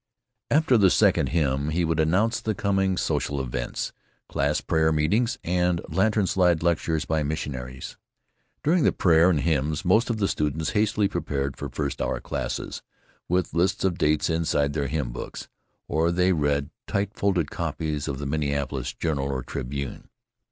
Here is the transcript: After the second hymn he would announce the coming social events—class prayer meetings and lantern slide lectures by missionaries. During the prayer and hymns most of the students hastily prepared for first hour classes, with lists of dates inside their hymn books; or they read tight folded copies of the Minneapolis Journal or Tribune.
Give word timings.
After 0.49 0.79
the 0.79 0.89
second 0.89 1.29
hymn 1.29 1.69
he 1.69 1.85
would 1.85 1.99
announce 1.99 2.41
the 2.41 2.55
coming 2.55 2.97
social 2.97 3.39
events—class 3.39 4.59
prayer 4.61 4.91
meetings 4.91 5.37
and 5.43 5.79
lantern 5.89 6.25
slide 6.25 6.63
lectures 6.63 7.05
by 7.05 7.21
missionaries. 7.21 7.97
During 8.63 8.83
the 8.83 8.93
prayer 8.93 9.29
and 9.29 9.41
hymns 9.41 9.85
most 9.85 10.09
of 10.09 10.17
the 10.17 10.27
students 10.27 10.71
hastily 10.71 11.07
prepared 11.07 11.55
for 11.55 11.69
first 11.69 12.01
hour 12.01 12.19
classes, 12.19 12.81
with 13.29 13.53
lists 13.53 13.83
of 13.83 13.99
dates 13.99 14.27
inside 14.27 14.73
their 14.73 14.87
hymn 14.87 15.11
books; 15.11 15.49
or 15.87 16.11
they 16.11 16.33
read 16.33 16.71
tight 16.87 17.13
folded 17.13 17.51
copies 17.51 18.07
of 18.07 18.17
the 18.17 18.25
Minneapolis 18.25 18.93
Journal 18.95 19.25
or 19.27 19.43
Tribune. 19.43 20.09